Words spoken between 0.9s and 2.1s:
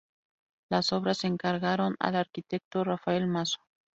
obras se encargaron